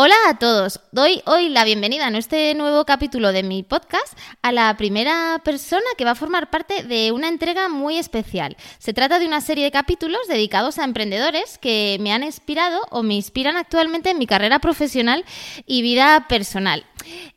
[0.00, 4.52] Hola a todos, doy hoy la bienvenida en este nuevo capítulo de mi podcast a
[4.52, 8.56] la primera persona que va a formar parte de una entrega muy especial.
[8.78, 13.02] Se trata de una serie de capítulos dedicados a emprendedores que me han inspirado o
[13.02, 15.24] me inspiran actualmente en mi carrera profesional
[15.66, 16.84] y vida personal.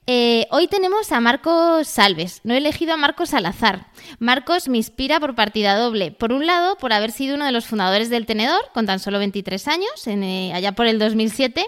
[0.07, 2.41] Eh, hoy tenemos a Marcos Salves.
[2.43, 3.85] No he elegido a Marcos al azar.
[4.20, 6.12] Marcos me inspira por partida doble.
[6.12, 9.20] Por un lado, por haber sido uno de los fundadores del Tenedor, con tan solo
[9.20, 11.65] 23 años, eh, allá por el 2007,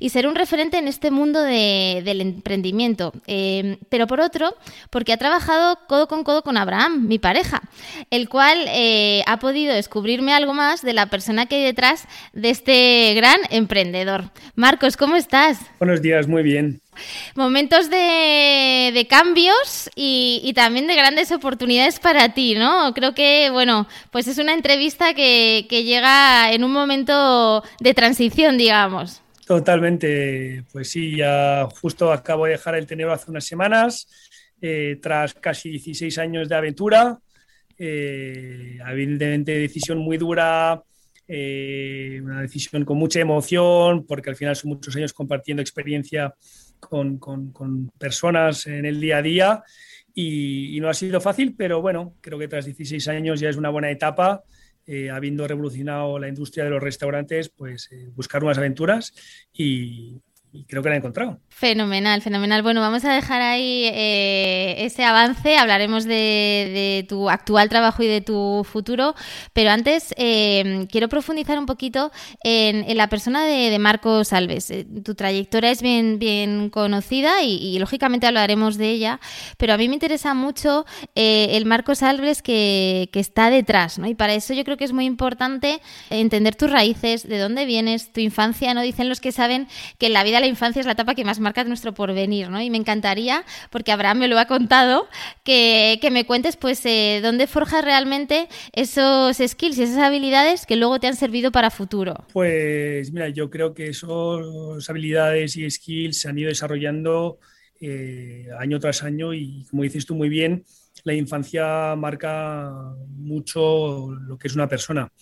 [0.00, 3.12] y ser un referente en este mundo del emprendimiento.
[3.26, 4.56] Eh, pero por otro,
[4.90, 7.62] porque ha trabajado codo con codo con Abraham, mi pareja,
[8.10, 8.68] el cual
[9.26, 14.30] ha podido descubrirme algo más de la persona que hay detrás de este gran emprendedor.
[14.54, 15.60] Marcos, ¿cómo estás?
[15.78, 16.80] Buenos días, muy bien.
[17.34, 22.92] Momentos de, cambios y, también de grandes oportunidades para ti, ¿no?
[22.94, 29.22] Creo que, bueno, pues es una entrevista que, llega en un momento de transición, digamos.
[29.46, 34.08] Totalmente, pues sí, ya justo acabo de dejar el tenero hace unas semanas,
[34.60, 37.20] eh, tras casi 16 años de aventura,
[37.78, 40.82] eh, evidentemente decisión muy dura,
[41.28, 46.34] eh, una decisión con mucha emoción, porque al final son muchos años compartiendo experiencia
[46.80, 49.62] con, personas en el día a día
[50.14, 53.70] y, no ha sido fácil, pero bueno, creo que tras 16 años ya es una
[53.70, 54.42] buena etapa.
[54.88, 59.12] Eh, habiendo revolucionado la industria de los restaurantes, pues eh, buscar nuevas aventuras
[59.52, 60.14] y,
[60.52, 61.38] y creo que la he encontrado.
[61.48, 62.62] Fenomenal, fenomenal.
[62.62, 68.20] Bueno, vamos a dejar ahí eh, ese avance, hablaremos de, tu actual trabajo y de
[68.20, 69.14] tu futuro,
[69.52, 72.10] pero antes eh, quiero profundizar un poquito
[72.42, 74.70] en, la persona de, Marcos Alves.
[74.70, 79.20] Eh, tu trayectoria es bien, bien conocida y, lógicamente hablaremos de ella,
[79.58, 84.06] pero a mí me interesa mucho el Marcos Alves que, que, está detrás, ¿no?
[84.06, 85.80] Y para eso yo creo que es muy importante
[86.10, 88.80] entender tus raíces, de dónde vienes, tu infancia, ¿no?
[88.82, 89.68] Dicen los que saben
[89.98, 92.60] que en la vida la infancia es la etapa que más marca nuestro porvenir, ¿no?
[92.60, 95.08] Y me encantaría, porque Abraham me lo ha contado,
[95.44, 101.00] que, me cuentes, pues, eh, dónde forjas realmente esos skills y esas habilidades que luego
[101.00, 102.14] te han servido para futuro.
[102.32, 107.38] Pues, mira, yo creo que esas habilidades y skills se han ido desarrollando
[107.80, 110.64] eh, año tras año y, como dices tú muy bien,
[111.04, 112.72] la infancia marca
[113.08, 115.12] mucho lo que es una persona.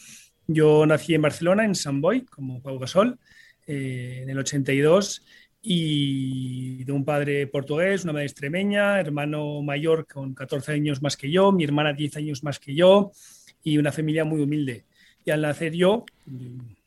[0.47, 3.19] Yo nací en Barcelona, en San Boy, como Pau Gasol,
[3.67, 5.23] eh, en el 82
[5.63, 11.31] y de un padre portugués, una madre extremeña, hermano mayor con 14 años más que
[11.31, 13.13] yo, mi hermana 10 años más que yo
[13.63, 14.85] y una familia muy humilde.
[15.25, 16.05] Y al nacer yo,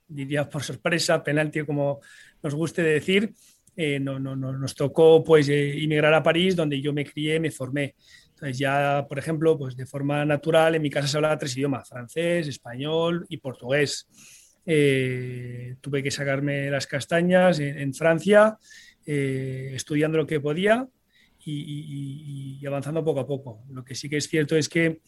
[0.07, 2.01] diría por sorpresa, penalti como
[2.43, 3.33] nos guste decir,
[3.75, 7.51] eh, no, no, nos tocó pues eh, inmigrar a París donde yo me crié, me
[7.51, 7.95] formé.
[8.29, 11.89] Entonces ya, por ejemplo, pues de forma natural en mi casa se hablaba tres idiomas,
[11.89, 14.07] francés, español y portugués.
[14.69, 18.57] Eh, tuve que sacarme las castañas en, Francia,
[19.05, 20.85] eh, estudiando lo que podía
[21.45, 23.63] y, avanzando poco a poco.
[23.71, 24.99] Lo que sí que es cierto es que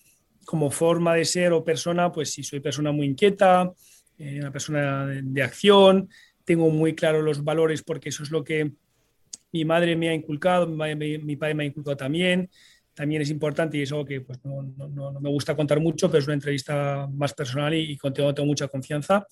[0.45, 3.73] como forma de ser o persona, pues sí soy persona muy inquieta,
[4.17, 6.07] eh, una persona de, acción,
[6.45, 8.71] tengo muy claro los valores porque eso es lo que
[9.51, 12.49] mi madre me ha inculcado, mi padre me ha inculcado también
[12.99, 16.09] también es importante y es algo que pues, no, no, no, me gusta contar mucho,
[16.09, 19.25] pero es una entrevista más personal y, y contigo tengo mucha confianza.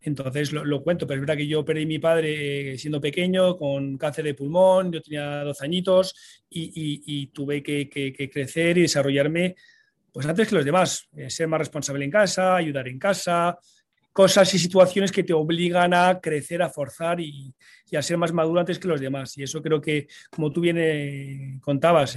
[0.00, 3.56] Entonces lo, cuento, pero es verdad que yo perdí a mi padre eh, siendo pequeño,
[3.56, 6.72] con cáncer de pulmón, yo tenía 12 añitos y,
[7.06, 9.54] y, tuve que, que, crecer y desarrollarme
[10.10, 13.60] pues antes que los demás, eh, ser más responsable en casa, ayudar en casa,
[14.12, 17.54] cosas y situaciones que te obligan a crecer, a forzar y,
[17.88, 19.38] y a ser más maduro antes que los demás.
[19.38, 22.16] Y eso creo que, como tú bien eh, contabas,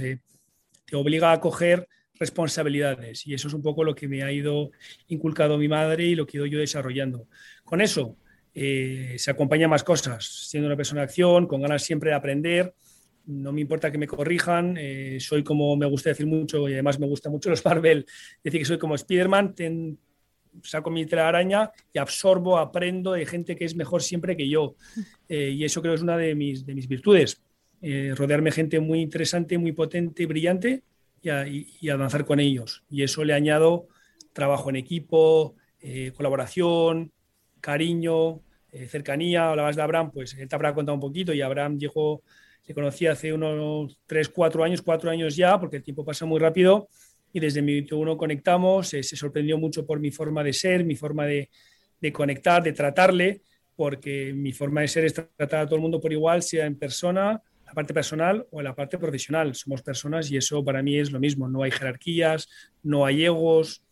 [0.92, 1.88] te obliga a coger
[2.20, 4.72] responsabilidades y eso es un poco lo que me ha ido
[5.08, 7.28] inculcado mi madre y lo que he ido yo desarrollando.
[7.64, 8.18] Con eso
[8.52, 12.74] eh, se acompaña más cosas, siendo una persona de acción, con ganas siempre de aprender,
[13.24, 17.00] no me importa que me corrijan, eh, soy como me gusta decir mucho y además
[17.00, 18.04] me gusta mucho los Marvel,
[18.44, 19.54] decir que soy como Spiderman,
[20.62, 24.76] saco mi telaraña y absorbo, aprendo de gente que es mejor siempre que yo.
[25.26, 27.42] Eh, y eso creo es una de mis, de mis virtudes.
[27.82, 30.84] Eh, rodearme gente muy interesante, muy potente, brillante
[31.22, 32.84] y, avanzar con ellos.
[32.88, 33.88] Y eso le añado
[34.32, 37.12] trabajo en equipo, eh, colaboración,
[37.60, 38.40] cariño,
[38.70, 39.50] eh, cercanía.
[39.50, 42.22] Hablabas de Abraham, pues él te habrá contado un poquito y Abraham llegó
[42.64, 46.38] le conocí hace unos 3, 4 años, 4 años ya, porque el tiempo pasa muy
[46.38, 46.88] rápido
[47.32, 50.94] y desde mi minuto uno conectamos, se sorprendió mucho por mi forma de ser, mi
[50.94, 51.50] forma de,
[52.00, 53.42] de conectar, de tratarle,
[53.74, 56.76] porque mi forma de ser es tratar a todo el mundo por igual, sea en
[56.76, 59.54] persona, la parte personal o en la parte profesional.
[59.54, 61.48] Somos personas y eso para mí es lo mismo.
[61.48, 62.48] No hay jerarquías,
[62.82, 63.82] no hay egos,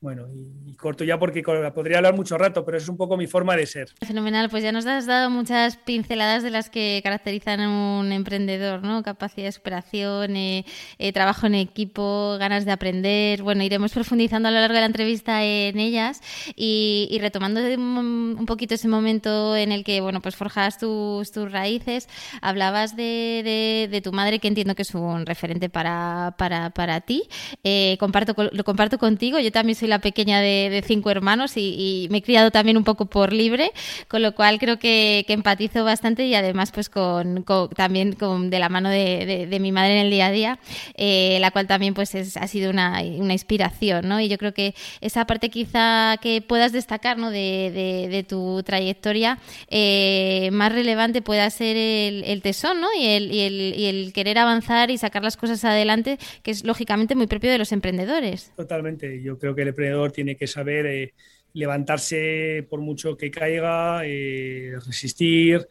[0.00, 1.42] bueno, y, corto ya porque
[1.74, 3.88] podría hablar mucho rato, pero es un poco mi forma de ser.
[4.02, 8.82] Fenomenal, pues ya nos has dado muchas pinceladas de las que caracterizan a un emprendedor,
[8.82, 9.02] ¿no?
[9.02, 10.64] Capacidad de superación, eh,
[10.98, 13.42] eh, trabajo en equipo, ganas de aprender.
[13.42, 16.22] Bueno, iremos profundizando a lo largo de la entrevista en ellas
[16.56, 22.08] y, retomando un, poquito ese momento en el que, bueno, pues forjas tus, tus raíces.
[22.40, 27.24] Hablabas de, tu madre, que entiendo que es un referente para, para, para ti.
[27.64, 29.38] Eh, comparto, lo comparto contigo.
[29.38, 33.06] Yo también soy la pequeña de, cinco hermanos y, me he criado también un poco
[33.06, 33.72] por libre,
[34.08, 37.44] con lo cual creo que, empatizo bastante y además pues con,
[37.76, 40.58] también con, de la mano de, mi madre en el día a día,
[40.94, 44.20] eh, la cual también pues ha sido una, inspiración, ¿no?
[44.20, 47.30] Y yo creo que esa parte quizá que puedas destacar, ¿no?
[47.30, 49.38] De, tu trayectoria
[49.68, 52.88] eh, más relevante pueda ser el, tesón, ¿no?
[52.98, 56.64] Y el, y, el, y el querer avanzar y sacar las cosas adelante, que es
[56.64, 58.52] lógicamente muy propio de los emprendedores.
[58.56, 61.14] Totalmente, yo creo que el emprendedor tiene que saber eh,
[61.52, 65.66] levantarse por mucho que caiga, eh, resistir,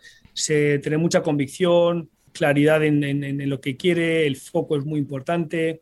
[0.45, 5.81] tener mucha convicción, claridad en, lo que quiere, el foco es muy importante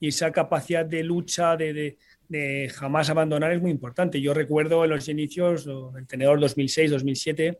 [0.00, 1.96] y esa capacidad de lucha, de,
[2.74, 4.20] jamás abandonar es muy importante.
[4.20, 7.58] Yo recuerdo en los inicios, el tenedor 2006-2007,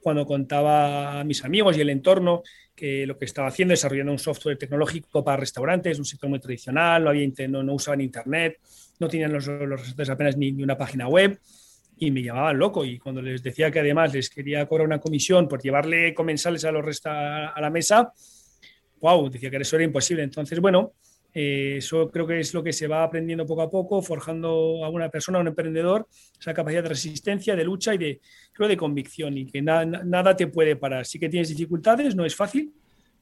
[0.00, 2.42] cuando contaba a mis amigos y el entorno
[2.74, 7.04] que lo que estaba haciendo, desarrollando un software tecnológico para restaurantes, un sector muy tradicional,
[7.04, 8.58] no, había, no, no usaban Internet,
[9.00, 11.40] no tenían los, los apenas ni, una página web
[11.98, 12.84] y me llamaban loco.
[12.84, 16.70] Y cuando les decía que además les quería cobrar una comisión por llevarle comensales a,
[16.70, 18.12] los resta a la mesa,
[19.00, 20.22] wow, decía que eso era imposible.
[20.22, 20.92] Entonces, bueno,
[21.32, 24.88] eh, eso creo que es lo que se va aprendiendo poco a poco, forjando a
[24.88, 26.08] una persona, a un emprendedor,
[26.38, 28.20] esa capacidad de resistencia, de lucha y de,
[28.52, 31.06] creo, de convicción y que nada te puede parar.
[31.06, 32.72] Sí que tienes dificultades, no es fácil,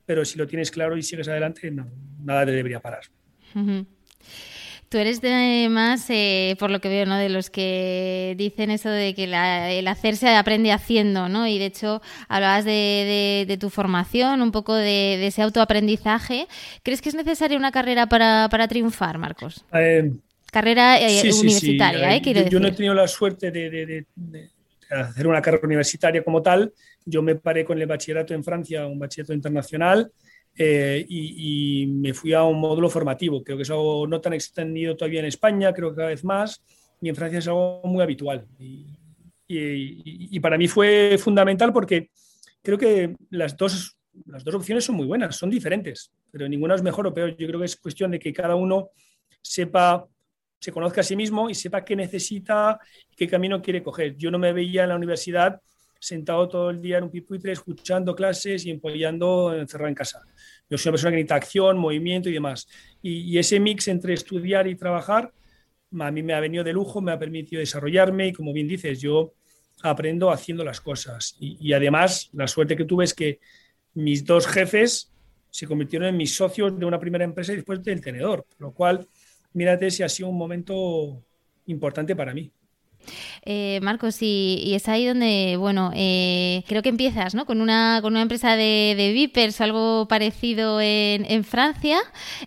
[0.07, 3.03] pero si lo tienes claro y sigues adelante, nada te debería parar.
[4.89, 7.19] Tú eres de más, eh, por lo que veo, ¿no?
[7.19, 11.47] De los que dicen eso de que el hacer se aprende haciendo, ¿no?
[11.47, 16.49] Y de hecho hablabas de, tu formación, un poco de, ese autoaprendizaje.
[16.83, 19.63] ¿Crees que es necesaria una carrera para, triunfar, Marcos?
[19.75, 20.11] Eh,
[20.51, 22.23] carrera eh, universitaria, ¿eh?
[22.23, 24.07] Quiero yo, yo, no he tenido la suerte de,
[24.91, 26.73] hacer una carrera universitaria como tal.
[27.05, 30.11] Yo me paré con el bachillerato en Francia, un bachillerato internacional.
[30.61, 33.43] Eh, y, me fui a un módulo formativo.
[33.45, 36.63] Creo que es algo no tan extendido todavía en España, creo que cada vez más,
[37.01, 38.45] y en Francia es algo muy habitual.
[38.59, 38.87] Y,
[39.47, 42.11] y para mí fue fundamental porque
[42.61, 43.97] creo que las dos,
[44.27, 47.37] las dos opciones son muy buenas, son diferentes, pero ninguna es mejor o peor.
[47.37, 48.91] Yo creo que es cuestión de que cada uno
[49.41, 50.07] sepa
[50.61, 52.81] se conozca a sí mismo y sepa qué necesita
[53.11, 54.17] y qué camino quiere coger.
[54.17, 55.61] Yo no me veía en la universidad
[55.99, 60.23] sentado todo el día en un pipuitre escuchando clases y empollando encerrado en casa.
[60.71, 62.69] Yo soy una persona que necesita acción, movimiento y demás.
[63.03, 65.33] Y, ese mix entre estudiar y trabajar
[65.99, 69.01] a mí me ha venido de lujo, me ha permitido desarrollarme y como bien dices,
[69.01, 69.33] yo
[69.83, 71.37] aprendo haciendo las cosas.
[71.41, 73.41] Y, además, la suerte que tuve es que
[73.95, 75.13] mis dos jefes
[75.51, 79.09] se convirtieron en mis socios de una primera empresa y después del tenedor, lo cual,
[79.55, 81.25] mírate si ha sido un momento
[81.67, 82.53] importante para mí.
[83.45, 87.47] Eh, Marcos, y, es ahí donde, bueno, eh, creo que empiezas, ¿no?
[87.47, 91.99] Con una, con una empresa de, Vipers o algo parecido en, en Francia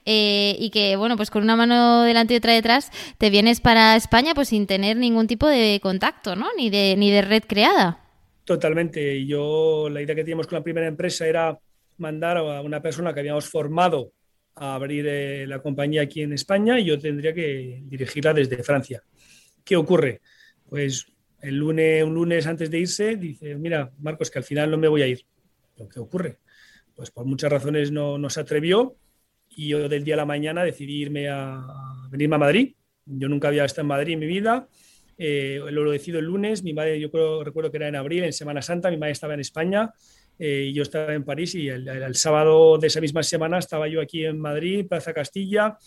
[0.05, 3.95] eh, y que, bueno, pues con una mano delante y otra detrás te vienes para
[3.95, 6.47] España pues sin tener ningún tipo de contacto, ¿no?
[6.55, 7.99] Ni de, ni de red creada.
[8.45, 9.25] Totalmente.
[9.25, 11.57] Yo, la idea que teníamos con la primera empresa era
[11.97, 14.11] mandar a una persona que habíamos formado
[14.55, 19.01] a abrir la compañía aquí en España y yo tendría que dirigirla desde Francia.
[19.63, 20.21] ¿Qué ocurre?
[20.71, 21.05] Pues
[21.41, 24.87] el lunes, un lunes antes de irse, dice, mira, Marcos, que al final no me
[24.87, 25.25] voy a ir.
[25.75, 26.37] ¿Lo que ocurre?
[26.95, 28.95] Pues por muchas razones no, se atrevió
[29.49, 31.61] y yo del día a la mañana decidí irme a,
[32.09, 32.73] venirme a Madrid.
[33.05, 34.69] Yo nunca había estado en Madrid en mi vida.
[35.17, 36.63] Eh, lo, decido el lunes.
[36.63, 38.89] Mi madre, yo creo, recuerdo que era en abril, en Semana Santa.
[38.89, 39.91] Mi madre estaba en España
[40.39, 41.53] eh, yo estaba en París.
[41.53, 45.77] Y el, sábado de esa misma semana estaba yo aquí en Madrid, Plaza Castilla,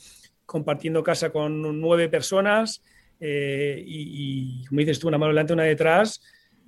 [0.44, 2.82] compartiendo casa con nueve personas.
[3.20, 6.22] Eh, y, como dices tú, una mano delante, una detrás,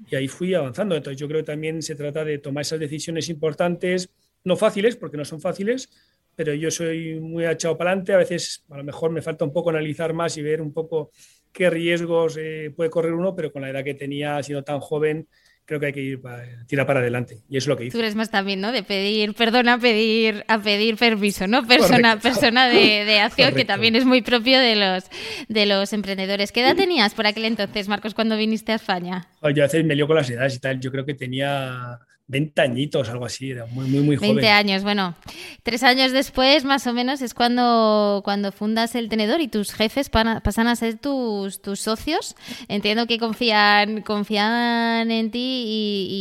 [0.09, 0.95] y ahí fui avanzando.
[0.97, 4.11] Entonces yo creo que también se trata de tomar esas decisiones importantes,
[4.45, 5.88] no fáciles, porque no son fáciles,
[6.35, 9.53] pero yo soy muy echado para adelante, a veces a lo mejor me falta un
[9.53, 11.11] poco analizar más y ver un poco
[11.53, 15.26] qué riesgos eh, puede correr uno, pero con la edad que tenía, siendo tan joven,
[15.66, 17.38] creo que hay que ir para, tirar para adelante.
[17.49, 17.92] Y eso es lo que hice.
[17.92, 18.73] Tú eres más también, ¿no?
[18.73, 21.66] De pedir perdón a pedir, a pedir permiso, ¿no?
[21.66, 25.04] Persona, persona de, acción, que también es muy propio de los,
[25.49, 26.52] de los emprendedores.
[26.52, 29.28] ¿Qué edad tenías por aquel entonces, Marcos, cuando viniste a España?
[29.42, 30.80] Yo a veces me lío con las edades y tal.
[30.80, 34.37] Yo creo que tenía 20 añitos, algo así, era muy, muy, muy joven.
[34.37, 35.14] 20 años, bueno.
[35.62, 40.11] Tres años después, más o menos, es cuando, cuando fundas el tenedor y tus jefes
[40.11, 42.35] pasan a ser tus, tus socios.
[42.66, 45.64] Entiendo que confían, confían en ti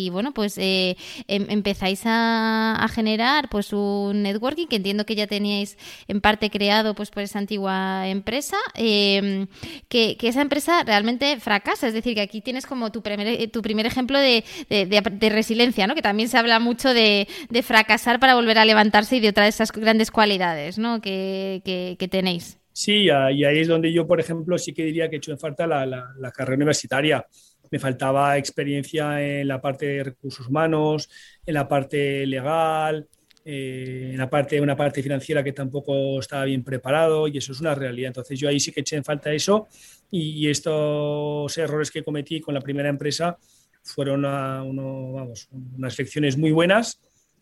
[0.06, 0.96] y, bueno, pues eh,
[1.28, 5.76] em, empezáis a, generar pues un networking que entiendo que ya teníais
[6.08, 9.48] en parte creado pues por esa antigua empresa, em,
[9.90, 11.88] que, esa empresa realmente fracasa.
[11.88, 15.88] Es decir, que aquí tienes como tu primer, tu primer ejemplo de, de, de resiliencia,
[15.88, 15.95] ¿no?
[15.96, 17.28] Que también se habla mucho de,
[17.64, 21.02] fracasar para volver a levantarse y de otras de esas grandes cualidades ¿no?
[21.02, 22.60] que, tenéis.
[22.74, 25.40] Sí, y ahí es donde yo, por ejemplo, sí que diría que he hecho en
[25.40, 27.26] falta la, carrera universitaria.
[27.72, 31.10] Me faltaba experiencia en la parte de recursos humanos,
[31.46, 33.08] en la parte legal,
[33.44, 37.62] eh, en la parte, una parte financiera que tampoco estaba bien preparado y eso es
[37.62, 38.08] una realidad.
[38.08, 39.68] Entonces yo ahí sí que eché en falta eso
[40.12, 43.38] y estos errores que cometí con la primera empresa
[43.86, 47.00] fueron unas lecciones muy buenas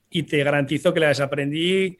[0.09, 1.97] y te garantizo que las aprendí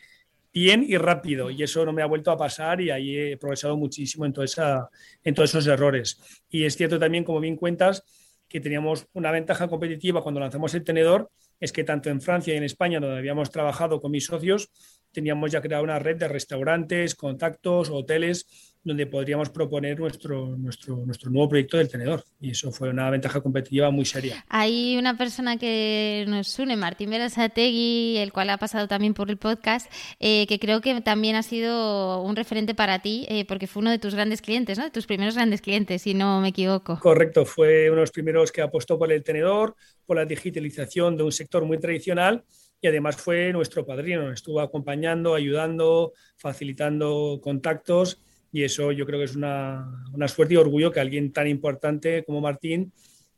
[0.53, 3.75] bien y rápido y eso no me ha vuelto a pasar y ahí he progresado
[3.75, 4.89] muchísimo en, toda
[5.23, 6.43] en todos esos errores.
[6.50, 8.03] Y es cierto también, como bien cuentas,
[8.47, 12.57] que teníamos una ventaja competitiva cuando lanzamos el tenedor, es que tanto en Francia y
[12.57, 14.69] en España, donde habíamos trabajado con mis socios,
[15.12, 21.32] teníamos ya creado una red de restaurantes, contactos, hoteles donde podríamos proponer nuestro, nuestro, nuestro
[21.32, 22.24] nuevo proyecto del tenedor.
[22.42, 24.44] Y eso fue una ventaja competitiva muy seria.
[24.50, 29.38] Hay una persona que nos une, Martín Berasategui, el cual ha pasado también por el
[29.38, 33.82] podcast, eh, que creo que también ha sido un referente para ti, eh, porque fue
[33.82, 34.84] uno de tus grandes clientes, ¿no?
[34.84, 37.00] de tus primeros grandes clientes, si no me equivoco.
[37.00, 39.75] Correcto, fue uno de los primeros que apostó por el tenedor,
[40.06, 42.44] por la digitalización de un sector muy tradicional
[42.82, 48.20] y además fue nuestro padrino, nos estuvo acompañando, ayudando, facilitando contactos
[48.53, 52.24] y eso yo creo que es una, una suerte y orgullo que alguien tan importante
[52.24, 52.93] como Martín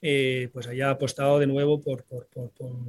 [0.08, 2.28] eh, pues haya apostado de nuevo por, por,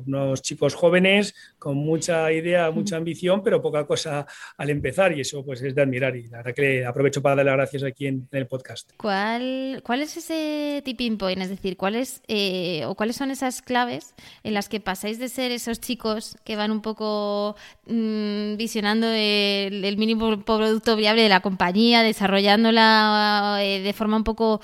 [0.06, 4.26] unos chicos jóvenes con mucha idea, mucha ambición, pero poca cosa
[4.58, 7.46] al empezar y eso pues es de admirar y la verdad que aprovecho para dar
[7.46, 8.90] las gracias aquí en, el podcast.
[8.99, 11.40] ¿Cuál, ¿Cuál, es ese tipping point?
[11.40, 15.52] Es decir, ¿cuáles, eh, o ¿cuáles son esas claves en las que pasáis de ser
[15.52, 17.56] esos chicos que van un poco
[17.87, 24.61] mm, visionando el, mínimo producto viable de la compañía, desarrollándola eh, de forma un poco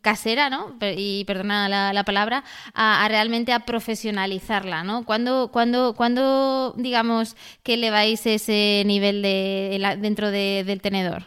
[0.00, 0.78] casera, ¿no?
[0.80, 5.04] Y perdona la, palabra, a, realmente a profesionalizarla, ¿no?
[5.04, 11.24] ¿Cuándo, cuando, cuando, digamos, que eleváis ese nivel de, dentro del tenedor?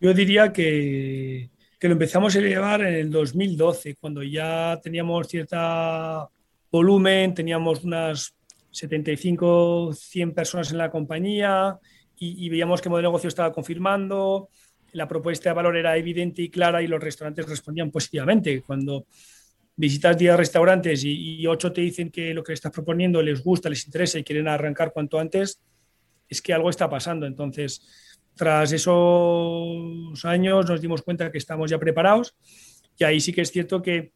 [0.00, 6.28] Yo diría que, que lo empezamos a elevar en el 2012, cuando ya teníamos cierta
[6.70, 8.34] volumen, teníamos unas
[8.70, 11.78] 75, 100 personas en la compañía
[12.22, 14.50] y, veíamos que el modelo de negocio estaba confirmando,
[14.92, 18.60] la propuesta de valor era evidente y clara y los restaurantes respondían positivamente.
[18.60, 19.06] Cuando
[19.80, 23.86] visitas 10 restaurantes y, 8 te dicen que lo que estás proponiendo les gusta, les
[23.86, 25.62] interesa y quieren arrancar cuanto antes,
[26.28, 27.24] es que algo está pasando.
[27.26, 27.82] Entonces,
[28.34, 32.36] tras esos años nos dimos cuenta que estamos ya preparados
[32.98, 34.12] y ahí sí que es cierto que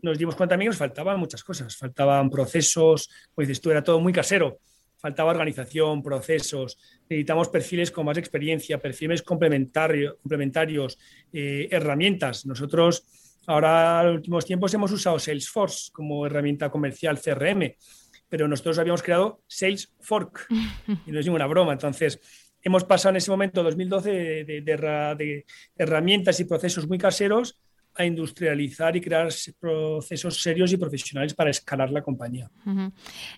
[0.00, 4.14] nos dimos cuenta también que faltaban muchas cosas, faltaban procesos, pues tú, era todo muy
[4.14, 4.60] casero,
[4.96, 10.98] faltaba organización, procesos, necesitamos perfiles con más experiencia, perfiles complementarios
[11.34, 12.46] eh, herramientas.
[12.46, 17.74] Nosotros Ahora, en los últimos tiempos hemos usado Salesforce como herramienta comercial CRM,
[18.28, 20.44] pero nosotros habíamos creado Salesforce
[21.06, 21.72] y no es ninguna broma.
[21.72, 22.20] Entonces,
[22.62, 24.10] hemos pasado en ese momento, 2012,
[24.44, 25.44] de
[25.76, 27.58] herramientas y procesos muy caseros
[27.98, 29.28] a industrializar y crear
[29.58, 32.48] procesos serios y profesionales para escalar la compañía.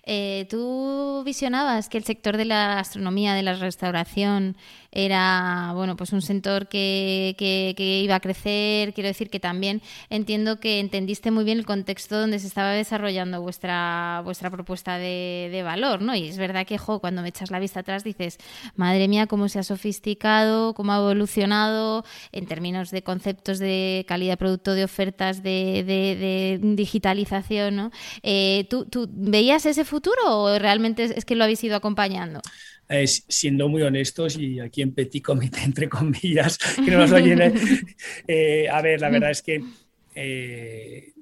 [0.05, 4.55] Eh, ¿Tú visionabas que el sector de la gastronomía, de la restauración,
[4.91, 7.35] era bueno, pues un sector que,
[8.03, 8.93] iba a crecer?
[8.93, 13.41] Quiero decir que también entiendo que entendiste muy bien el contexto donde se estaba desarrollando
[13.41, 16.15] vuestra, vuestra propuesta de, valor, ¿no?
[16.15, 18.37] Y es verdad que, cuando me echas la vista atrás dices,
[18.75, 24.33] madre mía, cómo se ha sofisticado, cómo ha evolucionado en términos de conceptos de calidad
[24.33, 27.91] de producto de ofertas de, digitalización, ¿no?
[28.23, 32.41] Eh, ¿tú, veías ese futuro o realmente es, que lo habéis ido acompañando?
[33.05, 37.53] Siendo muy honestos y aquí en petit comité, entre comillas, que no nos oyen,
[38.27, 39.63] eh, a ver, la verdad es que
[40.15, 41.13] eh,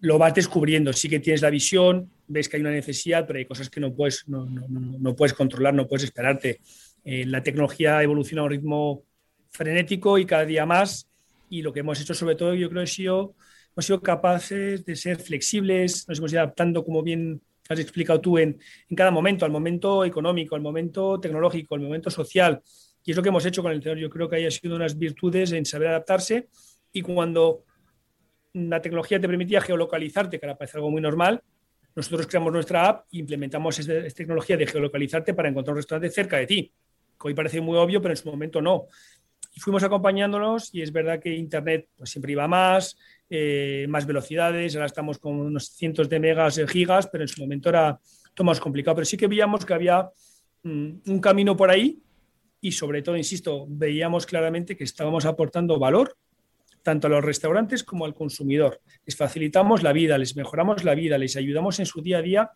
[0.00, 3.44] lo vas descubriendo, sí que tienes la visión, ves que hay una necesidad, pero hay
[3.44, 6.60] cosas que no puedes, no, no puedes controlar, no puedes esperarte.
[7.04, 9.04] la tecnología evoluciona a un ritmo
[9.50, 11.08] frenético y cada día más
[11.50, 13.34] y lo que hemos hecho sobre todo yo creo ha sido
[13.72, 18.38] hemos sido capaces de ser flexibles, nos hemos ido adaptando, como bien has explicado tú,
[18.38, 22.62] en, en cada momento, al momento económico, al momento tecnológico, al momento social.
[23.04, 23.98] Y es lo que hemos hecho con el tenor.
[23.98, 26.48] Yo creo que haya sido unas virtudes en saber adaptarse
[26.92, 27.64] y cuando
[28.52, 31.42] la tecnología te permitía geolocalizarte, que ahora parece algo muy normal,
[31.94, 36.36] nosotros creamos nuestra app e implementamos esta, tecnología de geolocalizarte para encontrar un restaurante cerca
[36.38, 36.72] de ti,
[37.20, 38.86] que hoy parece muy obvio, pero en su momento no.
[39.54, 42.96] Y fuimos acompañándolos y es verdad que Internet pues, siempre iba más,
[43.28, 47.40] eh, más velocidades, ahora estamos con unos cientos de megas, de gigas, pero en su
[47.40, 47.98] momento era
[48.34, 48.96] todo más complicado.
[48.96, 50.10] Pero sí que veíamos que había
[50.62, 52.02] mm, un camino por ahí
[52.60, 56.16] y sobre todo, insisto, veíamos claramente que estábamos aportando valor
[56.82, 58.80] tanto a los restaurantes como al consumidor.
[59.04, 62.50] Les facilitamos la vida, les mejoramos la vida, les ayudamos en su día a día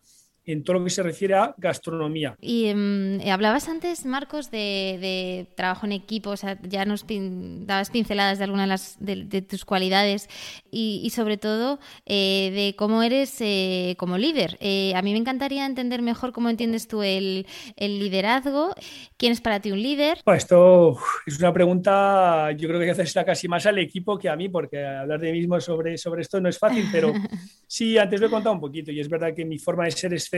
[0.47, 2.35] en todo lo que se refiere a gastronomía.
[2.41, 8.37] Y eh, hablabas antes, Marcos, de, trabajo en equipo, o sea, ya nos dabas pinceladas
[8.37, 10.29] de algunas de, tus cualidades
[10.71, 14.57] y, sobre todo eh, de cómo eres eh, como líder.
[14.95, 17.45] a mí me encantaría entender mejor cómo entiendes tú el,
[17.77, 18.73] liderazgo.
[19.17, 20.19] ¿Quién es para ti un líder?
[20.37, 24.49] esto es una pregunta, yo creo que está casi más al equipo que a mí,
[24.49, 27.11] porque hablar de mí mismo sobre, sobre esto no es fácil, pero
[27.67, 30.13] sí, antes lo he contado un poquito y es verdad que mi forma de ser
[30.13, 30.29] es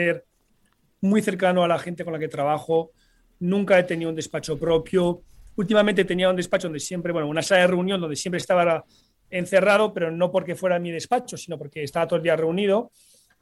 [1.02, 2.92] muy cercano a la gente con la que trabajo.
[3.40, 5.22] Nunca he tenido un despacho propio.
[5.56, 8.84] Últimamente tenía un despacho donde siempre, bueno, una sala de reunión donde siempre estaba
[9.30, 12.92] encerrado, pero no porque fuera mi despacho, sino porque estaba todo el día reunido.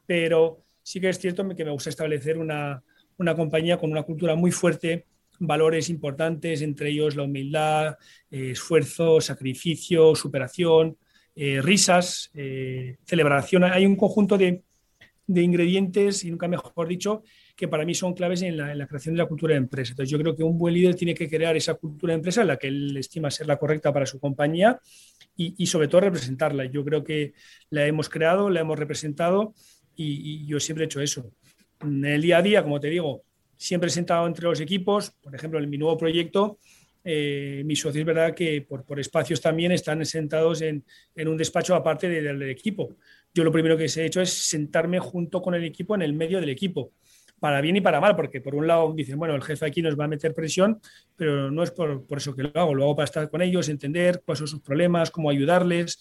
[0.06, 2.82] Pero sí que es cierto que me gusta establecer una,
[3.18, 5.06] una compañía con una cultura muy fuerte,
[5.40, 7.96] valores importantes, entre ellos la humildad,
[8.30, 10.96] eh, esfuerzo, sacrificio, superación,
[11.34, 13.64] eh, risas, eh, celebración.
[13.64, 14.62] Hay un conjunto de,
[15.28, 17.22] de ingredientes, y nunca mejor dicho,
[17.54, 19.92] que para mí son claves en la, creación de la cultura de empresa.
[19.92, 22.56] Entonces, yo creo que un buen líder tiene que crear esa cultura de empresa, la
[22.56, 24.80] que él estima ser la correcta para su compañía
[25.36, 26.64] y, sobre todo representarla.
[26.64, 27.34] Yo creo que
[27.68, 29.54] la hemos creado, la hemos representado
[29.94, 31.30] y, yo siempre he hecho eso.
[31.80, 33.22] En el día a día, como te digo,
[33.56, 36.58] siempre he sentado entre los equipos, por ejemplo, en mi nuevo proyecto,
[37.04, 41.74] eh, mis socios, verdad que por, por, espacios también están sentados en, en un despacho
[41.74, 42.96] aparte del equipo
[43.34, 46.40] yo lo primero que he hecho es sentarme junto con el equipo en el medio
[46.40, 46.92] del equipo,
[47.38, 49.98] para bien y para mal, porque por un lado dicen, bueno, el jefe aquí nos
[49.98, 50.80] va a meter presión,
[51.16, 54.22] pero no es por, eso que lo hago, lo hago para estar con ellos, entender
[54.24, 55.98] cuáles son sus problemas, cómo ayudarles,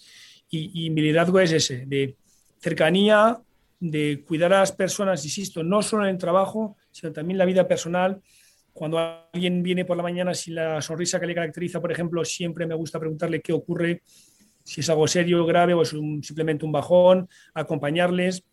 [0.49, 2.15] y, mi liderazgo es ese, de
[2.59, 3.37] cercanía,
[3.79, 7.45] de cuidar a las personas, insisto, no solo en el trabajo, sino también en la
[7.45, 8.21] vida personal.
[8.71, 8.97] Cuando
[9.33, 12.75] alguien viene por la mañana, si la sonrisa que le caracteriza, por ejemplo, siempre me
[12.75, 14.03] gusta preguntarle qué ocurre,
[14.67, 18.43] si es algo serio, grave o es simplemente un bajón, acompañarles.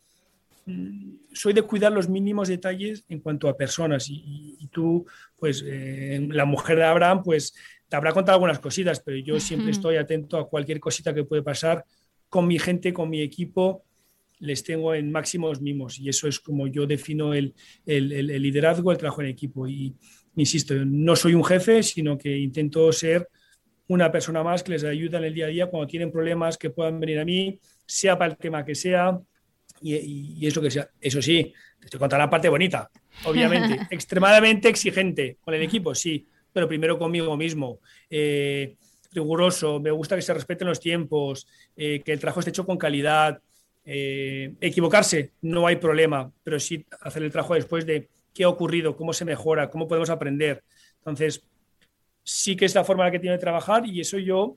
[0.65, 5.05] Mm, soy de cuidar los mínimos detalles en cuanto a personas y, tú,
[5.37, 7.53] pues eh, la mujer de Abraham, pues
[7.89, 11.43] te habrá contado algunas cositas, pero yo siempre estoy atento a cualquier cosita que puede
[11.43, 11.85] pasar
[12.29, 13.83] con mi gente, con mi equipo,
[14.39, 17.55] les tengo en máximos mimos y eso es como yo defino el,
[17.87, 19.67] el, el liderazgo, el trabajo en equipo.
[19.67, 19.93] Y
[20.37, 23.29] insisto, no soy un jefe, sino que intento ser
[23.89, 26.71] una persona más que les ayuda en el día a día cuando tienen problemas que
[26.71, 29.19] puedan venir a mí, sea para el tema que sea,
[29.81, 30.89] y, es lo que sea.
[31.01, 32.91] Eso sí, te estoy contando la parte bonita,
[33.25, 33.79] obviamente.
[33.91, 37.81] Extremadamente exigente con el equipo, sí, pero primero conmigo mismo.
[38.09, 38.77] Eh,
[39.13, 42.79] riguroso, me gusta que se respeten los tiempos, eh, que el trabajo esté hecho con
[42.79, 43.41] calidad.
[43.87, 48.97] Eh, equivocarse, no hay problema, pero sí hacer el trabajo después de qué ha ocurrido,
[48.97, 50.65] cómo se mejora, cómo podemos aprender.
[50.99, 51.45] Entonces,
[52.25, 54.57] sí que es la forma en la que tiene que trabajar y eso yo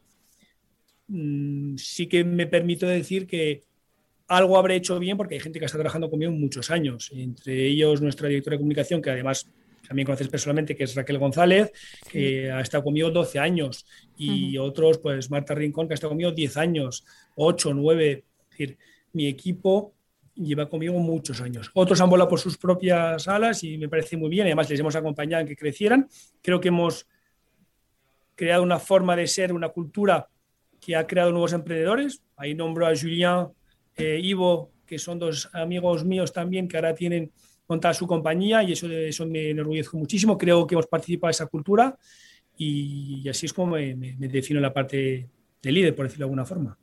[1.07, 3.63] mm, sí que me permito decir que
[4.27, 8.01] algo habré hecho bien porque hay gente que está trabajando conmigo muchos años, entre ellos
[8.01, 9.49] nuestra directora de comunicación, que además
[9.87, 11.71] también conoces personalmente, que es Raquel González,
[12.11, 13.85] que ha estado conmigo 12 años,
[14.17, 18.11] y otros, pues Marta Rincón, que ha estado conmigo 10 años, 8, 9.
[18.11, 18.77] Es decir,
[19.13, 19.93] mi equipo
[20.35, 21.71] lleva conmigo muchos años.
[21.73, 24.95] Otros han volado por sus propias alas y me parece muy bien, además les hemos
[24.95, 26.07] acompañado en que crecieran.
[26.41, 27.07] Creo que hemos
[28.37, 30.29] creado una forma de ser, una cultura
[30.79, 32.21] que ha creado nuevos emprendedores.
[32.37, 33.47] Ahí nombro a Julien,
[33.95, 37.31] eh, Ivo, que son dos amigos míos también que ahora tienen
[37.67, 40.37] montada su compañía y eso, eso me enorgullezco muchísimo.
[40.37, 41.97] Creo que hemos participado en esa cultura
[42.55, 45.27] y, así es como me, me defino la parte
[45.61, 46.77] de líder, por decirlo de alguna forma.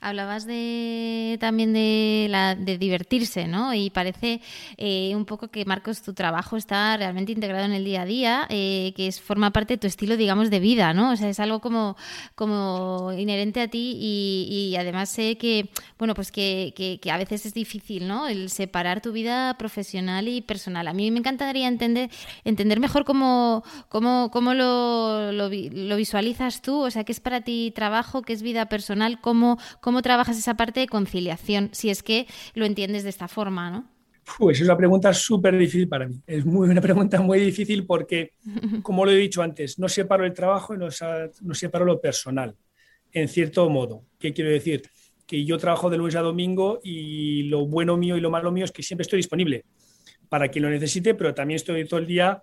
[0.00, 3.74] Hablabas de, también de, la, de divertirse, ¿no?
[3.74, 4.40] Y parece
[4.76, 8.46] eh, un poco que, Marcos, tu trabajo está realmente integrado en el día a día,
[8.50, 11.12] eh, que es, forma parte de tu estilo, digamos, de vida, ¿no?
[11.12, 11.96] O sea, es algo como,
[12.34, 17.54] como inherente a ti y, además sé que, bueno, pues que, que, a veces es
[17.54, 18.28] difícil, ¿no?
[18.28, 20.88] El separar tu vida profesional y personal.
[20.88, 22.10] A mí me encantaría entender,
[22.44, 27.42] entender mejor cómo, cómo, cómo lo, lo, lo visualizas tú, o sea, qué es para
[27.42, 31.70] ti trabajo, qué es vida personal, ¿cómo, cómo trabajas esa parte de conciliación?
[31.72, 33.88] Si es que lo entiendes de esta forma, ¿no?
[34.38, 36.20] Pues es una pregunta súper difícil para mí.
[36.26, 38.32] Es muy, una pregunta muy difícil porque,
[38.82, 40.88] como lo he dicho antes, no separo el trabajo y no,
[41.40, 42.54] no separo lo personal,
[43.12, 44.04] en cierto modo.
[44.18, 44.82] ¿Qué quiero decir?
[45.26, 48.66] Que yo trabajo de lunes a domingo y lo bueno mío y lo malo mío
[48.66, 49.64] es que siempre estoy disponible
[50.28, 52.42] para quien lo necesite, pero también estoy todo el día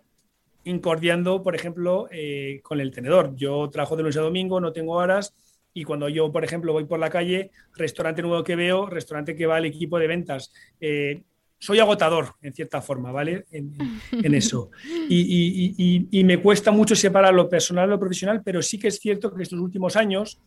[0.64, 3.36] incordiando, por ejemplo, eh, con el tenedor.
[3.36, 5.36] Yo trabajo de lunes a domingo, no tengo horas
[5.74, 9.46] y cuando yo, por ejemplo, voy por la calle, restaurante nuevo que veo, restaurante que
[9.46, 11.22] va al equipo de ventas, eh,
[11.62, 13.46] soy agotador, en cierta forma, ¿vale?
[13.52, 14.72] En, eso.
[15.08, 19.32] Y, me cuesta mucho separar lo personal de lo profesional, pero sí que es cierto
[19.32, 20.40] que estos últimos años,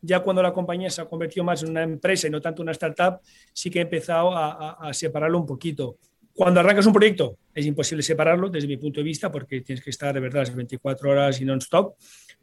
[0.00, 2.66] ya cuando la compañía se ha convertido más en una empresa y no tanto en
[2.66, 3.18] una startup,
[3.52, 5.96] sí que he empezado a, separarlo un poquito.
[6.34, 9.90] Cuando arrancas un proyecto, es imposible separarlo desde mi punto de vista, porque tienes que
[9.90, 11.94] estar de verdad las 24 horas y non-stop.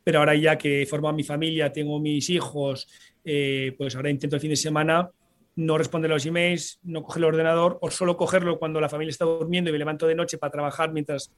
[0.03, 2.87] Pero ahora ya que he formado mi familia, tengo mis hijos,
[3.25, 5.09] eh, pues ahora intento el fin de semana
[5.55, 9.25] no responder los emails, no coger el ordenador o solo cogerlo cuando la familia está
[9.25, 11.31] durmiendo y me levanto de noche para trabajar mientras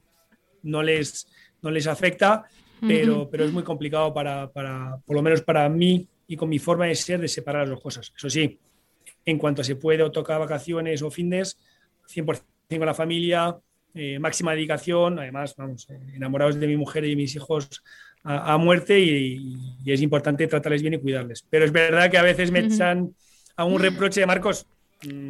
[0.62, 1.26] no les,
[1.60, 2.44] no les afecta,
[2.80, 6.58] pero, pero es muy complicado para, para, por lo menos para mí y con mi
[6.58, 8.12] forma de ser, de separar las dos cosas.
[8.16, 8.58] Eso sí,
[9.24, 11.58] en cuanto se puede o toca vacaciones o fines,
[12.08, 13.56] 100% con la familia,
[13.94, 17.82] eh, máxima dedicación, además, vamos, enamorados de mi mujer y de mis hijos
[18.24, 21.44] a, muerte y, es importante tratarles bien y cuidarles.
[21.48, 23.14] Pero es verdad que a veces me echan
[23.56, 24.66] a un reproche de Marcos,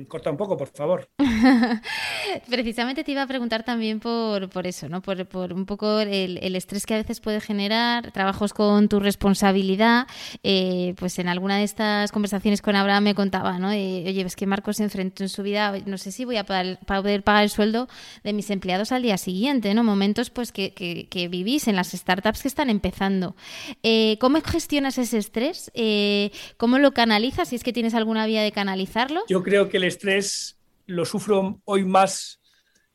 [0.09, 1.09] corta un poco, por favor.
[2.49, 5.03] Precisamente te iba a preguntar también por, por eso, ¿no?
[5.03, 9.01] Por, por un poco el, el, estrés que a veces puede generar, trabajos con tu
[9.01, 10.07] responsabilidad.
[10.43, 13.69] Eh, pues en alguna de estas conversaciones con Abraham me contaba, ¿no?
[13.69, 16.79] oye, es que Marcos se enfrentó en su vida, no sé si voy a poder,
[16.85, 17.89] pagar el sueldo
[18.23, 19.85] de mis empleados al día siguiente, ¿no?
[19.85, 23.35] Momentos pues que, que, vivís en las startups que están empezando.
[23.83, 25.71] Eh, ¿Cómo gestionas ese estrés?
[25.75, 27.49] Eh, ¿Cómo lo canalizas?
[27.49, 29.23] Si es que tienes alguna vía de canalizarlo.
[29.29, 32.41] Yo creo que el estrés lo sufro hoy más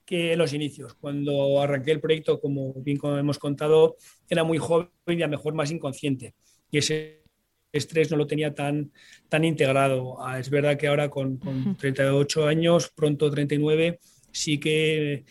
[0.06, 0.96] que en los inicios.
[0.96, 5.54] Cuando arranqué el proyecto, como bien hemos contado, era muy joven y a lo mejor
[5.54, 6.34] más inconsciente.
[6.72, 7.24] Y ese
[7.72, 8.92] estrés no lo tenía tan,
[9.28, 10.24] tan integrado.
[10.24, 14.00] Ah, es verdad que ahora con, con 38 años, pronto 39,
[14.32, 15.26] sí que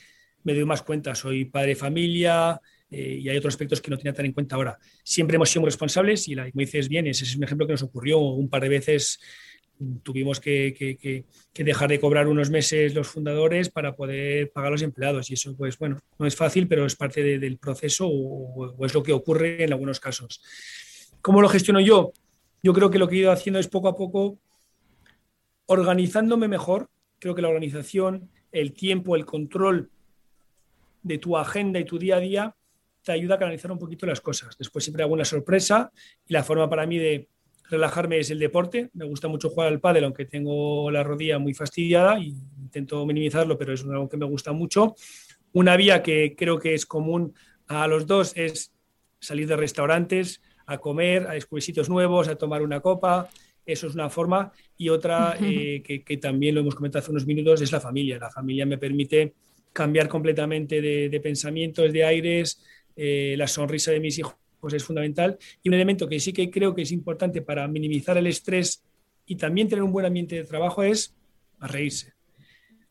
[0.44, 1.14] me doy más cuenta.
[1.14, 4.56] Soy padre de familia, eh, y hay otros aspectos que no tenía tan en cuenta
[4.56, 4.78] ahora.
[5.02, 7.74] Siempre hemos sido muy responsables y, la, como dices bien, ese es un ejemplo que
[7.74, 9.20] nos ocurrió un par de veces
[10.02, 15.30] tuvimos que, dejar de cobrar unos meses los fundadores para poder pagar a los empleados.
[15.30, 19.02] Y eso, pues bueno, no es fácil, pero es parte del proceso o, es lo
[19.02, 20.42] que ocurre en algunos casos.
[21.20, 22.12] ¿Cómo lo gestiono yo?
[22.62, 24.38] Yo creo que lo que he ido haciendo es poco a poco
[25.66, 26.88] organizándome mejor.
[27.18, 29.90] Creo que la organización, el tiempo, el control
[31.02, 32.56] de tu agenda y tu día a día
[33.02, 34.56] te ayuda a canalizar un poquito las cosas.
[34.58, 35.92] Después siempre hago una sorpresa
[36.26, 37.28] y la forma para mí de
[37.68, 38.90] relajarme es el deporte.
[38.94, 43.58] Me gusta mucho jugar al pádel, aunque tengo la rodilla muy fastidiada y intento minimizarlo,
[43.58, 44.94] pero es algo que me gusta mucho.
[45.52, 47.34] Una vía que creo que es común
[47.66, 48.72] a los dos es
[49.20, 53.28] salir de restaurantes, a comer, a descubrir sitios nuevos, a tomar una copa.
[53.64, 54.52] Eso es una forma.
[54.76, 58.18] Y otra eh, que, también lo hemos comentado hace unos minutos es la familia.
[58.18, 59.34] La familia me permite
[59.72, 62.64] cambiar completamente de, pensamientos, de aires,
[62.96, 65.38] eh, la sonrisa de mis hijos pues es fundamental.
[65.62, 68.82] Y un elemento que sí que creo que es importante para minimizar el estrés
[69.26, 71.14] y también tener un buen ambiente de trabajo es
[71.60, 72.14] reírse.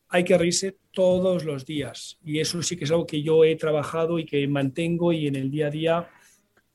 [0.08, 3.56] Hay que reírse todos los días y eso sí que es algo que yo he
[3.56, 6.08] trabajado y que mantengo y en el día a día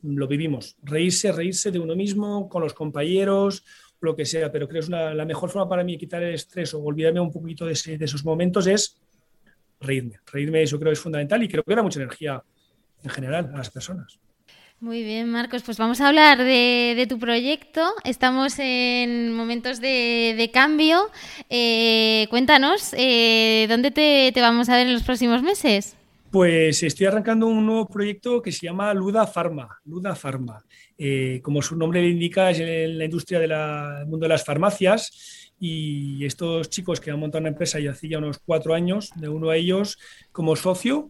[0.04, 0.78] lo vivimos.
[0.84, 3.64] Reírse, reírse de uno mismo, con los compañeros,
[4.02, 6.34] lo que sea, pero creo que es la mejor forma para mí de quitar el
[6.34, 9.00] estrés o olvidarme un poquito de, de esos momentos es
[9.80, 10.20] reírme.
[10.32, 12.44] Reírme eso creo que es fundamental y creo que da mucha energía
[13.04, 14.20] en general a las personas.
[14.84, 17.94] Muy bien, Marcos, pues vamos a hablar de, tu proyecto.
[18.04, 21.10] Estamos en momentos de, cambio.
[21.50, 25.96] Eh, cuéntanos, eh, ¿dónde te, vamos a ver en los próximos meses?
[26.30, 29.70] Pues estoy arrancando un nuevo proyecto que se llama Luda Pharma.
[29.86, 30.62] Luda Pharma.
[30.98, 35.54] Eh, como su nombre le indica, es en la industria del mundo de las farmacias.
[35.62, 39.30] Y estos chicos que han montado una empresa ya hace ya unos cuatro años, de
[39.30, 39.98] uno de ellos
[40.34, 41.10] como socio,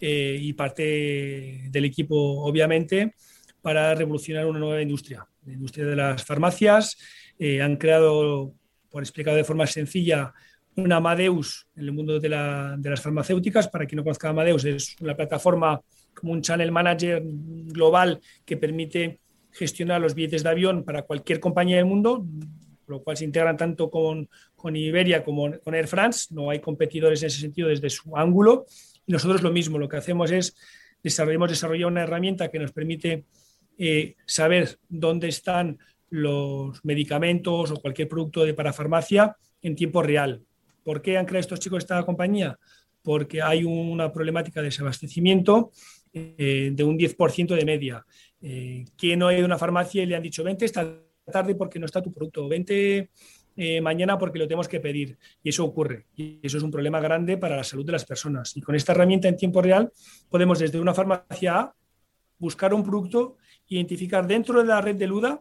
[0.00, 3.14] eh, y parte del equipo, obviamente,
[3.62, 6.98] para revolucionar una nueva industria, la industria de las farmacias.
[7.38, 8.54] Eh, han creado,
[8.90, 10.32] por explicar de forma sencilla,
[10.76, 13.68] un Amadeus en el mundo de, las farmacéuticas.
[13.68, 15.80] Para quien no conozca Amadeus, es una plataforma
[16.14, 19.20] como un channel manager global que permite
[19.52, 22.26] gestionar los billetes de avión para cualquier compañía del mundo,
[22.86, 26.34] lo cual se integran tanto con, con Iberia como con Air France.
[26.34, 28.66] No hay competidores en ese sentido desde su ángulo.
[29.06, 30.56] Nosotros lo mismo, lo que hacemos es
[31.02, 33.24] hemos desarrollado una herramienta que nos permite
[33.76, 35.78] eh, saber dónde están
[36.10, 40.42] los medicamentos o cualquier producto de parafarmacia en tiempo real.
[40.82, 42.58] ¿Por qué han creado estos chicos esta compañía?
[43.02, 45.72] Porque hay una problemática de desabastecimiento
[46.12, 48.06] eh, de un 10% de media.
[48.40, 51.00] Eh, que no ha ido una farmacia y le han dicho, vente esta
[51.32, 53.10] tarde porque no está tu producto, vente
[53.56, 55.18] eh, mañana porque lo tenemos que pedir.
[55.42, 56.06] Y eso ocurre.
[56.16, 58.56] Y eso es un problema grande para la salud de las personas.
[58.56, 59.92] Y con esta herramienta en tiempo real
[60.28, 61.72] podemos desde una farmacia
[62.38, 63.36] buscar un producto,
[63.68, 65.40] identificar dentro de la red de LUDA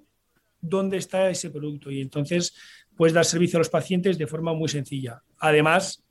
[0.61, 1.91] dónde está ese producto.
[1.91, 2.55] Y entonces
[2.95, 5.21] puedes dar servicio a los pacientes de forma muy sencilla.
[5.39, 6.03] Además,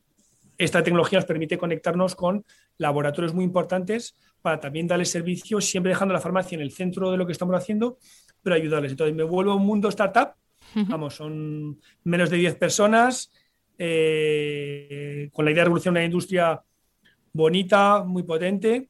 [0.58, 2.44] esta tecnología nos permite conectarnos con
[2.78, 7.16] laboratorios muy importantes para también darles servicio, siempre dejando la farmacia en el centro de
[7.16, 7.98] lo que estamos haciendo,
[8.42, 8.92] pero ayudarles.
[8.92, 10.34] Entonces me vuelvo a un mundo startup,
[10.74, 13.32] vamos, son menos de 10 personas,
[13.78, 16.62] eh, con la idea de revolucionar una industria
[17.32, 18.88] bonita, muy potente,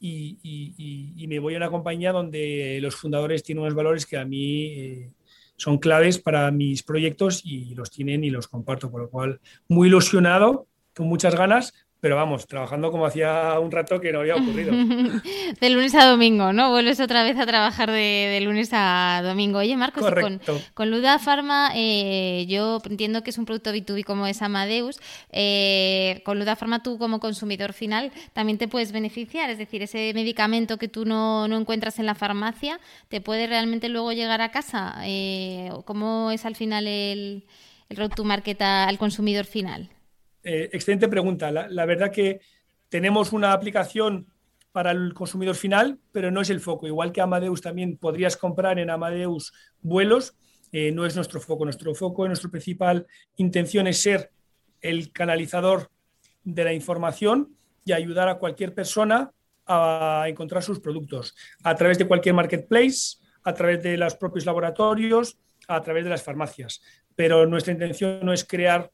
[0.00, 4.64] y, me voy a una compañía donde los fundadores tienen unos valores que a mí
[4.66, 5.10] eh,
[5.56, 9.88] son claves para mis proyectos y los tienen y los comparto, por lo cual muy
[9.88, 11.72] ilusionado, con muchas ganas,
[12.04, 14.72] pero vamos, trabajando como hacía un rato que no había ocurrido.
[15.60, 16.68] de lunes a domingo, ¿no?
[16.68, 19.60] Vuelves otra vez a trabajar de, lunes a domingo.
[19.60, 20.38] Oye, Marcos, con,
[20.74, 25.00] con, Luda Pharma, eh, yo entiendo que es un producto B2B como es Amadeus.
[25.32, 29.48] Eh, con Luda Pharma, tú como consumidor final también te puedes beneficiar.
[29.48, 34.12] Es decir, ese medicamento que tú no, encuentras en la farmacia, ¿te puede realmente luego
[34.12, 34.96] llegar a casa?
[35.04, 37.44] Eh, ¿Cómo es al final el,
[37.88, 39.88] el road to market al consumidor final?
[40.44, 41.50] Eh, excelente pregunta.
[41.50, 42.40] La, verdad que
[42.90, 44.26] tenemos una aplicación
[44.72, 46.86] para el consumidor final, pero no es el foco.
[46.86, 50.36] Igual que Amadeus también podrías comprar en Amadeus vuelos,
[50.70, 51.64] eh, no es nuestro foco.
[51.64, 54.30] Nuestro foco, nuestra principal intención es ser
[54.82, 55.90] el canalizador
[56.42, 59.32] de la información y ayudar a cualquier persona
[59.66, 65.38] a encontrar sus productos a través de cualquier marketplace, a través de los propios laboratorios,
[65.68, 66.82] a través de las farmacias.
[67.14, 68.90] Pero nuestra intención no es crear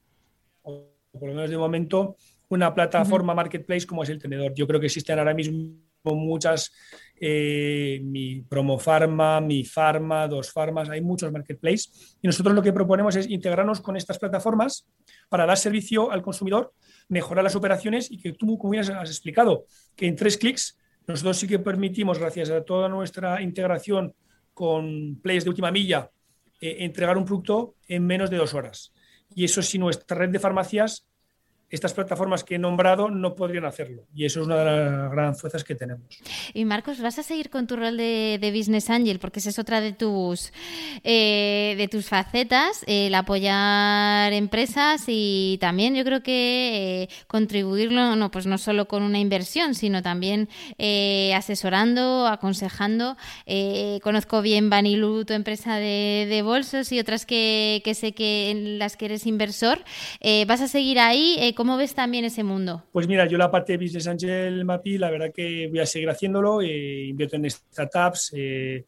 [1.11, 2.15] por lo menos de momento,
[2.49, 4.53] una plataforma marketplace como es el tenedor.
[4.53, 6.71] Yo creo que existen ahora mismo muchas,
[7.19, 12.73] eh, mi Promo Pharma, mi Pharma, Dos Farmas, hay muchos marketplaces y nosotros lo que
[12.73, 14.89] proponemos es integrarnos con estas plataformas
[15.29, 16.73] para dar servicio al consumidor,
[17.07, 21.37] mejorar las operaciones y que tú, como ya has explicado, que en tres clics nosotros
[21.37, 24.13] sí que permitimos, gracias a toda nuestra integración
[24.53, 26.09] con players de última milla,
[26.59, 28.93] eh, entregar un producto en menos de dos horas
[29.35, 31.05] y eso si nuestra red de farmacias
[31.71, 34.03] estas plataformas que he nombrado no podrían hacerlo.
[34.13, 36.03] Y eso es una de las grandes fuerzas que tenemos.
[36.53, 39.19] Y Marcos, ¿vas a seguir con tu rol de, Business Angel?
[39.19, 40.51] Porque esa es otra de tus,
[41.05, 48.31] eh, de tus facetas, el apoyar empresas y también yo creo que eh, contribuirlo, no,
[48.31, 53.15] pues no solo con una inversión, sino también eh, asesorando, aconsejando.
[54.03, 58.97] conozco bien Banilu, tu empresa de, bolsos y otras que, que, sé que en las
[58.97, 59.79] que eres inversor.
[60.47, 61.37] ¿Vas a seguir ahí?
[61.61, 62.81] ¿Cómo ves también ese mundo?
[62.91, 66.09] Pues mira, yo la parte de Business Angel MAPI, la verdad que voy a seguir
[66.09, 68.83] haciéndolo, eh, invierto en startups, eh,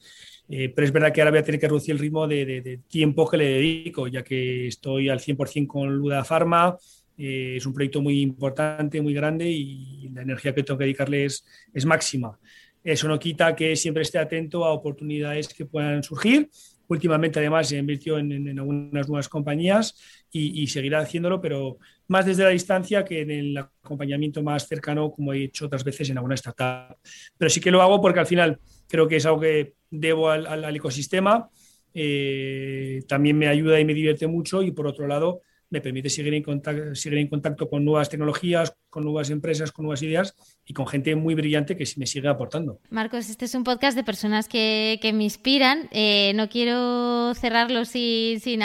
[0.50, 3.30] eh, pero es verdad que ahora voy a tener que reducir el ritmo de, tiempo
[3.30, 6.76] que le dedico, ya que estoy al 100% con Luda Pharma,
[7.16, 11.46] es un proyecto muy importante, muy grande y la energía que tengo que dedicarle es,
[11.86, 12.40] máxima.
[12.84, 16.50] Eso no quita que siempre esté atento a oportunidades que puedan surgir.
[16.88, 19.96] Últimamente, además, se invirtió en, algunas nuevas compañías
[20.32, 25.34] y, seguirá haciéndolo, pero más desde la distancia que en el acompañamiento más cercano, como
[25.34, 26.98] he hecho otras veces en alguna startup.
[27.38, 30.76] Pero sí que lo hago porque al final creo que es algo que debo al,
[30.76, 31.50] ecosistema,
[31.94, 35.42] eh, también me ayuda y me divierte mucho y por otro lado
[35.74, 39.86] me permite seguir en, contacto, seguir en contacto con nuevas tecnologías, con nuevas empresas, con
[39.86, 42.80] nuevas ideas y con gente muy brillante que me sigue aportando.
[42.92, 45.90] Marcos, este es un podcast de personas que, me inspiran.
[45.92, 48.62] Eh, no quiero cerrarlo sin, sin,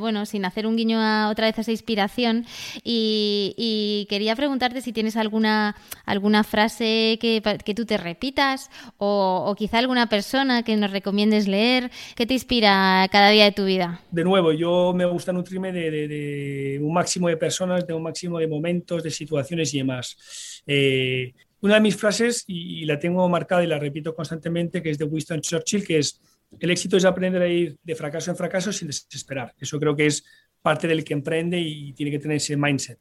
[0.00, 2.46] bueno, sin hacer un guiño a, otra vez a esa inspiración
[2.82, 9.78] y, quería preguntarte si tienes alguna, alguna frase que, que tú te repitas o, quizá
[9.78, 11.90] alguna persona que nos recomiendes leer.
[12.14, 14.00] ¿Qué te inspira cada día de tu vida?
[14.10, 16.45] De nuevo, yo me gusta nutrirme de
[16.80, 20.62] un máximo de personas, de un máximo de momentos, de situaciones y demás.
[20.66, 24.98] Eh, una de mis frases, y, la tengo marcada y la repito constantemente, que es
[24.98, 26.20] de Winston Churchill, que es,
[26.60, 29.54] el éxito es aprender a ir de fracaso en fracaso sin desesperar.
[29.58, 30.24] Eso creo que es
[30.62, 32.98] parte del que emprende y tiene que tener ese mindset.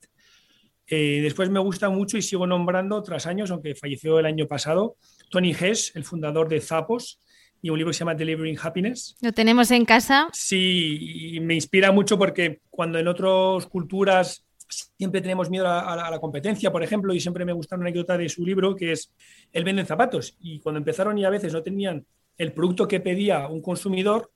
[0.88, 4.98] Eh, después me gusta mucho y sigo nombrando tras años, aunque falleció el año pasado,
[5.30, 7.20] Tony Hess, el fundador de Zappos,
[7.66, 9.18] y un libro que se llama Delivering Happiness.
[9.22, 10.30] ¿Lo tenemos en casa?
[10.32, 16.20] Sí, y me inspira mucho porque cuando en otras culturas siempre tenemos miedo a, la
[16.20, 19.12] competencia, por ejemplo, y siempre me gusta una anécdota de su libro que es
[19.52, 20.38] Él vende zapatos.
[20.40, 22.06] Y cuando empezaron y a veces no tenían
[22.38, 24.30] el producto que pedía un consumidor,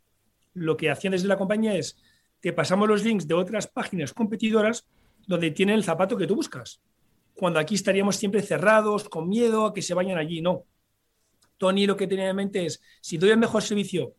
[0.56, 1.98] lo que hacían desde la compañía es,
[2.40, 4.88] te pasamos los links de otras páginas competidoras
[5.28, 6.82] donde tienen el zapato que tú buscas.
[7.36, 10.64] Cuando aquí estaríamos siempre cerrados, con miedo a que se vayan allí, no.
[11.60, 14.16] Tony lo que tenía en mente es, si doy el mejor servicio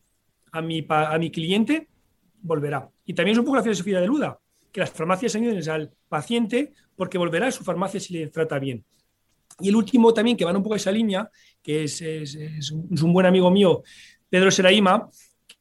[0.53, 1.89] a mi, cliente,
[2.43, 2.89] volverá.
[3.05, 4.39] Y también es un poco la filosofía de Luda,
[4.71, 8.85] que las farmacias ayuden al paciente porque volverá a su farmacia si le trata bien.
[9.59, 11.29] Y el último también, que va un poco a esa línea,
[11.63, 13.83] que es, es, un buen amigo mío,
[14.29, 15.09] Pedro Seraima,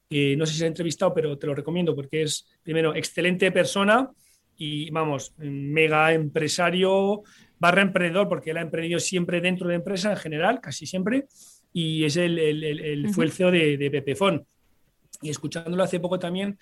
[0.10, 3.52] que no sé si se ha entrevistado, pero te lo recomiendo porque es, primero, excelente
[3.52, 4.10] persona
[4.56, 7.24] y, vamos, mega empresario,
[7.60, 11.28] barra emprendedor, porque él ha emprendido siempre dentro de empresa en general, casi siempre,
[11.74, 14.46] y es el, el, fue el CEO de, de Pepefon.
[15.22, 16.58] Y escuchándolo hace poco también,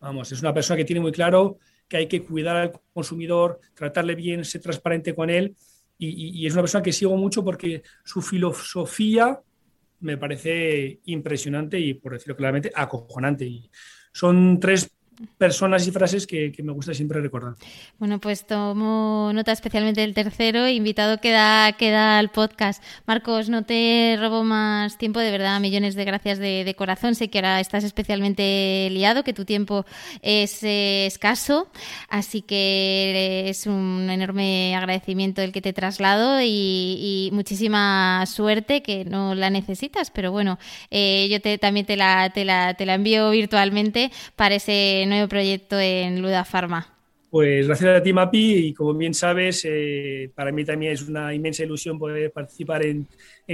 [0.00, 4.14] vamos, es una persona que tiene muy claro que hay que cuidar al consumidor, tratarle
[4.14, 5.54] bien, ser transparente con él.
[5.98, 9.40] Y, es una persona que sigo mucho porque su filosofía
[10.00, 13.46] me parece impresionante y, por decirlo claramente, acojonante.
[13.46, 13.70] Y
[14.12, 14.90] son tres
[15.38, 17.54] personas y frases que, me gusta siempre recordar.
[17.98, 22.82] Bueno, pues tomo nota especialmente del tercero, invitado queda, queda al podcast.
[23.06, 27.14] Marcos, no te robo más tiempo, de verdad, millones de gracias de, corazón.
[27.14, 29.86] Sé que ahora estás especialmente liado, que tu tiempo
[30.22, 31.68] es eh, escaso,
[32.08, 39.34] así que es un enorme agradecimiento el que te traslado y, muchísima suerte, que no
[39.34, 40.58] la necesitas, pero bueno,
[40.90, 45.28] eh, yo te, también te la, te, la, te la envío virtualmente para ese nuevo
[45.28, 46.96] proyecto en Luda Pharma?
[47.36, 51.34] Pues gracias a ti, Mapi, y como bien sabes, eh, para mí también es una
[51.34, 53.08] inmensa ilusión poder participar en,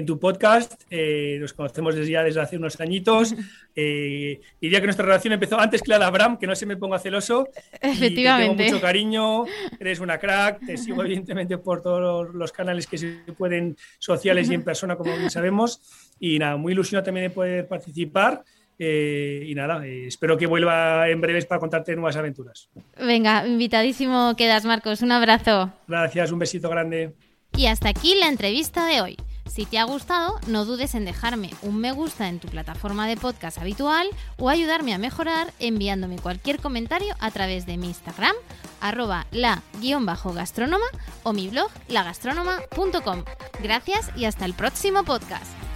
[0.07, 0.83] tu podcast.
[0.89, 3.35] Eh, nos conocemos desde ya desde hace unos añitos.
[3.75, 6.77] Eh, diría que nuestra relación empezó antes que la de Abraham, que no se me
[6.77, 7.49] ponga celoso.
[7.81, 8.65] Efectivamente.
[8.65, 9.45] tengo mucho cariño,
[9.81, 14.55] eres una crack, te sigo evidentemente por todos los canales que se pueden, sociales y
[14.55, 15.81] en persona, como bien sabemos.
[16.21, 18.45] Y nada, muy ilusionado también de poder participar.
[18.85, 22.69] Eh, y nada, eh, espero que vuelva en breves para contarte nuevas aventuras.
[22.99, 25.03] Venga, invitadísimo quedas, Marcos.
[25.03, 25.73] Un abrazo.
[25.87, 27.15] Gracias, un besito grande.
[27.57, 29.17] Y hasta aquí la entrevista de hoy.
[29.49, 33.17] Si te ha gustado, no dudes en dejarme un me gusta en tu plataforma de
[33.17, 38.35] podcast habitual o ayudarme a mejorar enviándome cualquier comentario a través de mi Instagram,
[38.81, 40.87] arroba la-gastrónoma
[41.23, 43.25] o mi blog lagastronoma.com.
[43.63, 45.72] Gracias y hasta el próximo podcast.